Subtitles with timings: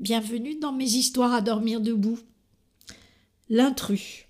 [0.00, 2.18] Bienvenue dans mes histoires à dormir debout.
[3.50, 4.24] L'intrus.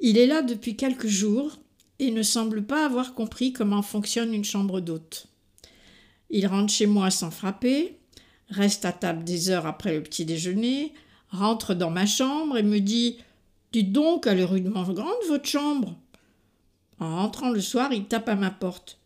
[0.00, 1.56] Il est là depuis quelques jours
[2.00, 5.28] et ne semble pas avoir compris comment fonctionne une chambre d'hôte.
[6.30, 7.96] Il rentre chez moi sans frapper,
[8.48, 10.92] reste à table des heures après le petit déjeuner,
[11.30, 13.18] rentre dans ma chambre et me dit
[13.70, 15.96] Dites donc, elle est rudement grande, votre chambre.
[16.98, 18.97] En rentrant le soir, il tape à ma porte.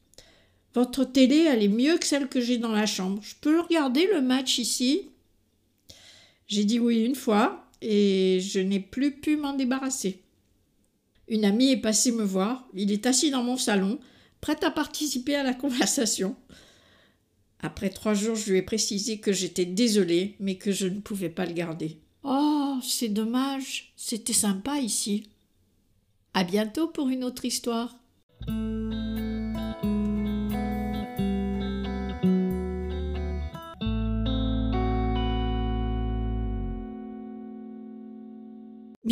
[0.75, 3.23] Votre télé, elle est mieux que celle que j'ai dans la chambre.
[3.23, 5.11] Je peux regarder le match ici
[6.47, 10.23] J'ai dit oui une fois et je n'ai plus pu m'en débarrasser.
[11.29, 12.69] Une amie est passée me voir.
[12.75, 13.99] Il est assis dans mon salon,
[14.41, 16.37] prêt à participer à la conversation.
[17.61, 21.29] Après trois jours, je lui ai précisé que j'étais désolée, mais que je ne pouvais
[21.29, 21.99] pas le garder.
[22.25, 23.93] Oh, c'est dommage.
[23.97, 25.29] C'était sympa ici.
[26.35, 27.97] À bientôt pour une autre histoire.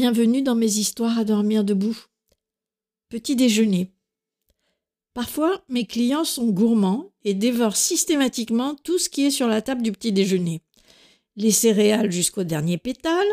[0.02, 2.06] Bienvenue dans mes histoires à dormir debout.
[3.10, 3.90] Petit déjeuner.
[5.12, 9.82] Parfois, mes clients sont gourmands et dévorent systématiquement tout ce qui est sur la table
[9.82, 10.62] du petit déjeuner.
[11.36, 13.26] Les céréales jusqu'au dernier pétale,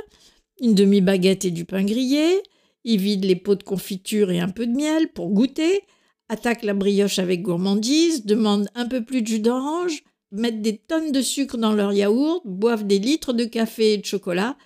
[0.59, 2.43] une demi-baguette et du pain grillé,
[2.83, 5.83] ils vident les pots de confiture et un peu de miel pour goûter,
[6.27, 11.13] attaquent la brioche avec gourmandise, demandent un peu plus de jus d'orange, mettent des tonnes
[11.13, 14.57] de sucre dans leur yaourt, boivent des litres de café et de chocolat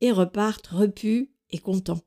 [0.00, 2.02] et repartent repus et contents.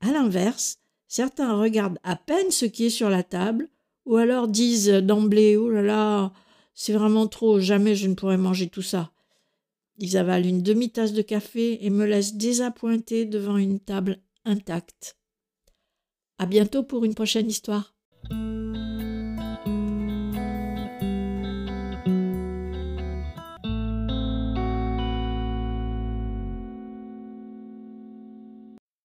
[0.00, 0.78] À l'inverse,
[1.08, 3.68] certains regardent à peine ce qui est sur la table,
[4.06, 6.32] ou alors disent d'emblée Oh là là,
[6.74, 9.12] c'est vraiment trop, jamais je ne pourrais manger tout ça.
[9.98, 15.18] Ils avalent une demi-tasse de café et me laissent désappointé devant une table intacte.
[16.38, 17.94] À bientôt pour une prochaine histoire.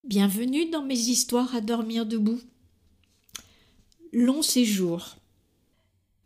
[0.06, 2.40] Bienvenue dans mes histoires à dormir debout.
[4.14, 5.16] Long séjour.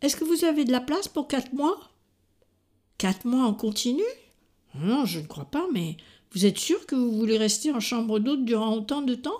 [0.01, 1.89] Est-ce que vous avez de la place pour quatre mois?
[2.97, 4.03] Quatre mois en continu?
[4.75, 5.95] Non, je ne crois pas, mais
[6.33, 9.39] vous êtes sûr que vous voulez rester en chambre d'hôte durant autant de temps?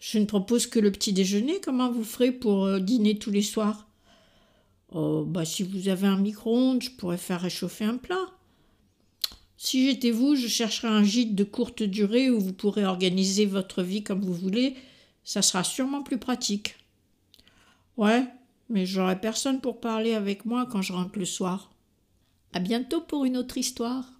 [0.00, 1.60] Je ne propose que le petit déjeuner.
[1.60, 3.86] Comment vous ferez pour euh, dîner tous les soirs?
[4.90, 8.32] Oh, bah si vous avez un micro-ondes, je pourrais faire réchauffer un plat.
[9.60, 13.82] Si j'étais vous, je chercherais un gîte de courte durée où vous pourrez organiser votre
[13.82, 14.76] vie comme vous voulez.
[15.24, 16.76] Ça sera sûrement plus pratique.
[17.96, 18.24] Ouais,
[18.70, 21.72] mais j'aurai personne pour parler avec moi quand je rentre le soir.
[22.52, 24.12] À bientôt pour une autre histoire.